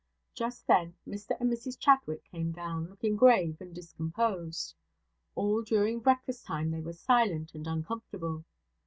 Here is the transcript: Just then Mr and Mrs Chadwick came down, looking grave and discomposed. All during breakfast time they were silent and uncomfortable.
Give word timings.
Just 0.33 0.65
then 0.65 0.95
Mr 1.07 1.37
and 1.39 1.47
Mrs 1.53 1.77
Chadwick 1.77 2.23
came 2.25 2.51
down, 2.53 2.89
looking 2.89 3.15
grave 3.15 3.57
and 3.61 3.71
discomposed. 3.71 4.73
All 5.35 5.61
during 5.61 5.99
breakfast 5.99 6.43
time 6.43 6.71
they 6.71 6.81
were 6.81 6.91
silent 6.93 7.53
and 7.53 7.67
uncomfortable. 7.67 8.43